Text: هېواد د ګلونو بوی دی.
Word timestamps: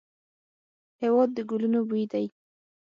هېواد 1.01 1.29
د 1.33 1.37
ګلونو 1.49 1.79
بوی 1.89 2.03
دی. 2.11 2.25